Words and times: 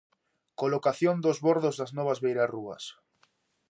Colocación 0.61 1.15
dos 1.25 1.37
bordos 1.45 1.75
das 1.79 1.91
novas 1.97 2.19
beirarrúas. 2.25 2.83